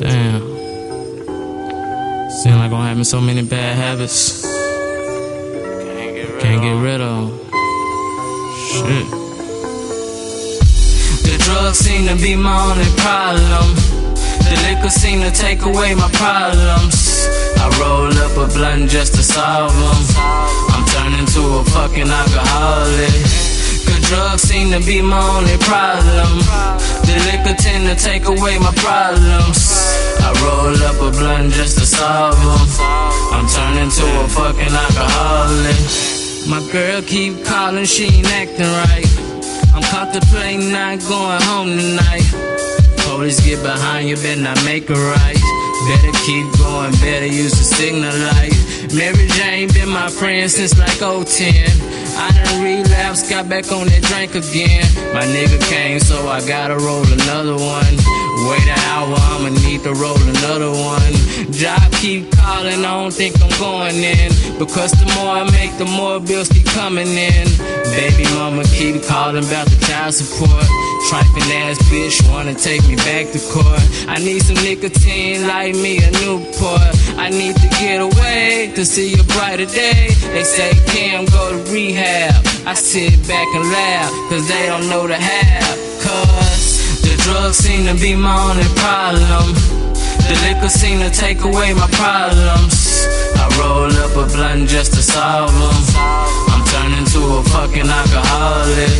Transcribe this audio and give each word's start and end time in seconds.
Damn. 0.00 0.40
Seem 2.30 2.56
like 2.56 2.72
I'm 2.72 2.86
having 2.88 3.04
so 3.04 3.20
many 3.20 3.42
bad 3.42 3.76
habits. 3.76 4.40
Can't 6.40 6.62
get 6.62 6.72
rid 6.80 7.02
of. 7.02 7.28
Shit. 8.72 9.06
The 11.20 11.36
drugs 11.44 11.78
seem 11.80 12.08
to 12.08 12.16
be 12.16 12.34
my 12.34 12.72
only 12.72 12.88
problem. 12.96 13.76
The 14.48 14.56
liquor 14.72 14.88
seem 14.88 15.20
to 15.20 15.30
take 15.30 15.66
away 15.66 15.94
my 15.94 16.08
problems. 16.16 17.28
I 17.60 17.68
roll 17.78 18.08
up 18.24 18.32
a 18.38 18.46
blunt 18.54 18.88
just 18.88 19.12
to 19.16 19.22
solve 19.22 19.70
them. 19.70 20.02
I'm 20.72 20.84
turning 20.96 21.26
to 21.26 21.42
a 21.60 21.64
fucking 21.76 22.08
alcoholic. 22.08 23.20
Good 23.84 24.02
drugs 24.08 24.40
seem 24.48 24.70
to 24.72 24.80
be 24.80 25.02
my 25.02 25.20
only 25.36 25.58
problem. 25.58 26.40
The 27.04 27.16
liquor 27.28 27.54
tend 27.60 27.84
to 27.90 28.02
take 28.02 28.24
away 28.24 28.56
my 28.58 28.72
problems. 28.76 29.59
I'm 32.02 33.46
turning 33.46 33.90
to 33.90 34.24
a 34.24 34.28
fucking 34.28 34.72
alcoholic. 34.72 35.76
My 36.48 36.66
girl 36.72 37.02
keep 37.02 37.44
calling, 37.44 37.84
she 37.84 38.04
ain't 38.04 38.26
acting 38.32 38.64
right. 38.64 39.04
I'm 39.74 39.82
contemplating 39.82 40.72
not 40.72 40.98
going 41.00 41.42
home 41.42 41.76
tonight. 41.76 42.24
Police 43.04 43.44
get 43.44 43.62
behind 43.62 44.08
you, 44.08 44.16
better 44.16 44.40
not 44.40 44.64
make 44.64 44.88
it 44.88 44.96
right. 44.96 45.36
Better 45.88 46.12
keep 46.24 46.46
going, 46.58 46.92
better 47.04 47.26
use 47.26 47.52
the 47.52 47.64
signal 47.64 48.16
light. 48.32 48.56
Mary 48.94 49.26
Jane 49.36 49.68
been 49.68 49.90
my 49.90 50.08
friend 50.08 50.50
since 50.50 50.78
like 50.78 50.98
010. 50.98 51.20
I 52.16 52.32
done 52.32 52.64
relapsed, 52.64 53.28
got 53.28 53.48
back 53.48 53.70
on 53.72 53.86
that 53.88 54.02
drink 54.08 54.34
again. 54.34 54.84
My 55.12 55.24
nigga 55.28 55.60
came, 55.68 56.00
so 56.00 56.28
I 56.28 56.40
gotta 56.46 56.76
roll 56.76 57.04
another 57.04 57.56
one. 57.56 57.94
Wait 58.48 58.64
an 58.64 58.78
hour, 58.88 59.16
I'ma 59.36 59.50
need 59.68 59.82
to 59.84 59.92
roll 59.92 60.16
another 60.16 60.70
one. 60.70 61.12
Keep 62.00 62.32
calling, 62.32 62.80
I 62.80 62.96
don't 62.96 63.12
think 63.12 63.36
I'm 63.42 63.52
going 63.60 63.96
in. 63.96 64.32
Because 64.58 64.90
the 64.92 65.04
more 65.20 65.36
I 65.36 65.44
make, 65.52 65.76
the 65.76 65.84
more 65.84 66.18
bills 66.18 66.48
keep 66.48 66.64
coming 66.72 67.06
in. 67.06 67.44
Baby 67.92 68.24
mama 68.40 68.64
keep 68.64 69.04
calling 69.04 69.44
about 69.44 69.68
the 69.68 69.76
child 69.84 70.14
support. 70.14 70.64
Trifling 71.10 71.52
ass 71.60 71.76
bitch 71.92 72.16
wanna 72.32 72.54
take 72.54 72.80
me 72.88 72.96
back 72.96 73.28
to 73.32 73.40
court. 73.52 73.84
I 74.08 74.16
need 74.16 74.40
some 74.40 74.56
nicotine, 74.64 75.46
like 75.46 75.74
me 75.74 75.98
a 75.98 76.10
Newport. 76.24 76.88
I 77.20 77.28
need 77.28 77.54
to 77.56 77.68
get 77.76 78.00
away 78.00 78.72
to 78.76 78.84
see 78.86 79.12
a 79.20 79.24
brighter 79.36 79.66
day. 79.66 80.08
They 80.32 80.42
say 80.42 80.72
Cam 80.88 81.26
go 81.26 81.52
to 81.52 81.70
rehab. 81.70 82.32
I 82.66 82.72
sit 82.72 83.12
back 83.28 83.46
and 83.54 83.64
laugh, 83.68 84.10
cause 84.30 84.48
they 84.48 84.64
don't 84.72 84.88
know 84.88 85.06
the 85.06 85.20
half. 85.20 85.76
Cause 86.00 87.02
the 87.02 87.14
drugs 87.24 87.58
seem 87.58 87.84
to 87.84 87.94
be 88.00 88.16
my 88.16 88.32
only 88.48 88.64
problem. 88.80 89.79
The 90.28 90.36
liquor 90.46 90.68
seem 90.68 91.00
to 91.00 91.10
take 91.10 91.40
away 91.42 91.72
my 91.74 91.88
problems. 91.92 93.06
I 93.36 93.46
roll 93.60 93.92
up 94.04 94.12
a 94.16 94.26
blunt 94.34 94.68
just 94.68 94.92
to 94.94 95.02
solve 95.02 95.52
them. 95.52 95.78
I'm 96.52 96.64
turning 96.66 97.06
to 97.14 97.20
a 97.38 97.42
fucking 97.44 97.88
alcoholic. 97.88 98.94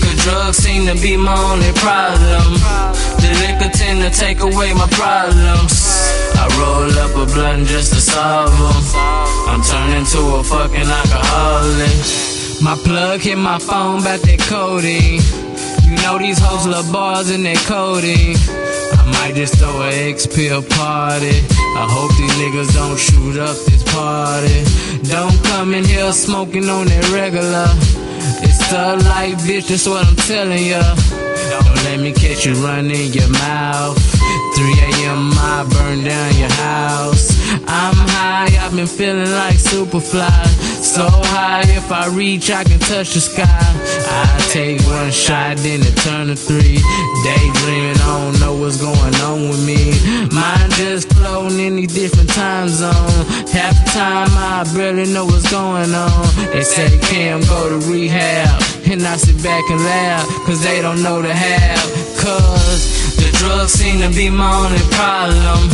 Good 0.00 0.18
drugs 0.18 0.58
seem 0.58 0.86
to 0.86 0.94
be 1.00 1.16
my 1.16 1.36
only 1.50 1.72
problem. 1.74 2.56
The 3.20 3.30
liquor 3.42 3.70
tend 3.72 4.00
to 4.02 4.10
take 4.10 4.40
away 4.40 4.72
my 4.74 4.88
problems. 4.92 5.74
I 6.34 6.46
roll 6.60 6.92
up 7.04 7.14
a 7.16 7.32
blunt 7.32 7.66
just 7.66 7.92
to 7.94 8.00
solve 8.00 8.50
them. 8.56 8.82
I'm 9.48 9.62
turning 9.62 10.06
to 10.06 10.20
a 10.36 10.44
fucking 10.44 10.88
alcoholic. 11.00 11.96
My 12.62 12.74
plug 12.74 13.20
hit 13.20 13.38
my 13.38 13.58
phone 13.58 14.00
about 14.00 14.20
that 14.20 14.40
codeine. 14.48 15.20
You 15.88 15.96
know 16.02 16.18
these 16.18 16.38
hoes 16.38 16.66
love 16.66 16.90
bars 16.92 17.30
and 17.30 17.44
that 17.46 17.58
codeine. 17.66 18.36
Just 19.36 19.58
throw 19.58 19.82
a 19.82 19.90
X 20.10 20.26
pill 20.26 20.62
party. 20.62 21.44
I 21.76 21.86
hope 21.86 22.10
these 22.16 22.32
niggas 22.40 22.72
don't 22.72 22.98
shoot 22.98 23.38
up 23.38 23.54
this 23.68 23.82
party. 23.92 24.64
Don't 25.10 25.36
come 25.44 25.74
in 25.74 25.84
here 25.84 26.10
smoking 26.12 26.70
on 26.70 26.86
that 26.86 27.04
regular. 27.12 27.68
It's 28.40 28.56
the 28.72 28.96
light, 29.04 29.36
bitch, 29.44 29.68
that's 29.68 29.86
what 29.86 30.06
I'm 30.06 30.16
telling 30.16 30.64
ya. 30.64 30.80
Don't 31.50 31.84
let 31.84 32.00
me 32.00 32.12
catch 32.12 32.46
you 32.46 32.54
running 32.64 33.12
your 33.12 33.28
mouth. 33.28 34.00
3 34.56 34.72
a.m. 35.04 35.28
I 35.36 35.68
burn 35.68 36.02
down 36.02 36.34
your 36.40 36.52
house. 36.52 37.28
I'm 37.68 37.94
high, 38.08 38.48
I've 38.64 38.74
been 38.74 38.86
feeling 38.86 39.30
like 39.32 39.56
Superfly. 39.56 40.46
So 40.82 41.04
high, 41.12 41.60
if 41.76 41.92
I 41.92 42.08
reach, 42.08 42.50
I 42.50 42.64
can 42.64 42.78
touch 42.80 43.12
the 43.12 43.20
sky. 43.20 43.44
I 43.44 44.48
take 44.50 44.80
one 45.06 45.12
shot, 45.12 45.56
then 45.58 45.80
it 45.82 45.96
turn 46.02 46.26
to 46.26 46.34
three. 46.34 46.82
Daydreaming, 47.22 47.98
I 48.02 48.26
don't 48.26 48.40
know 48.40 48.54
what's 48.56 48.80
going 48.80 49.14
on 49.22 49.48
with 49.48 49.62
me. 49.64 49.94
Mind 50.34 50.72
just 50.72 51.12
floating 51.14 51.60
in 51.60 51.76
these 51.76 51.94
different 51.94 52.30
time 52.30 52.68
zones. 52.68 53.50
Half 53.52 53.74
the 53.78 53.90
time, 53.94 54.30
I 54.34 54.66
barely 54.74 55.06
know 55.12 55.24
what's 55.24 55.48
going 55.50 55.94
on. 55.94 56.26
They 56.52 56.62
say 56.62 56.98
Cam 57.08 57.40
go 57.42 57.68
to 57.70 57.78
rehab, 57.86 58.60
and 58.90 59.02
I 59.06 59.16
sit 59.16 59.40
back 59.44 59.62
and 59.70 59.80
laugh, 59.84 60.26
cause 60.44 60.60
they 60.62 60.82
don't 60.82 61.02
know 61.02 61.22
the 61.22 61.34
half. 61.34 61.86
Cause 62.18 63.16
the 63.16 63.30
drugs 63.38 63.72
seem 63.72 64.00
to 64.00 64.10
be 64.10 64.28
my 64.28 64.50
only 64.64 64.82
problem. 64.98 65.70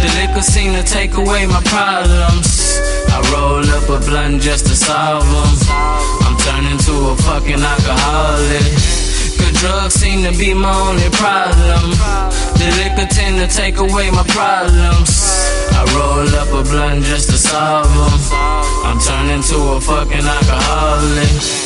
The 0.00 0.08
liquor 0.20 0.42
seem 0.42 0.72
to 0.72 0.82
take 0.82 1.14
away 1.16 1.46
my 1.46 1.60
problems. 1.68 2.80
I 3.12 3.20
roll 3.32 3.66
up 3.76 3.88
a 3.90 3.98
blunt 4.08 4.40
just 4.40 4.66
to 4.66 4.74
solve 4.74 5.24
them. 5.24 6.03
To 6.84 6.92
a 6.92 7.16
fucking 7.16 7.62
alcoholic. 7.62 8.60
Good 9.38 9.54
drugs 9.54 9.94
seem 9.94 10.22
to 10.22 10.38
be 10.38 10.52
my 10.52 10.70
only 10.70 11.08
problem. 11.16 11.92
The 12.60 12.68
liquor 12.76 13.08
tend 13.08 13.40
to 13.40 13.48
take 13.56 13.78
away 13.78 14.10
my 14.10 14.22
problems. 14.28 15.10
I 15.72 15.82
roll 15.96 16.28
up 16.36 16.48
a 16.48 16.68
blunt 16.68 17.04
just 17.04 17.30
to 17.30 17.38
solve 17.38 17.88
them. 17.88 18.20
I'm 18.84 18.98
turning 19.00 19.42
to 19.42 19.56
a 19.76 19.80
fucking 19.80 20.26
alcoholic. 20.26 21.63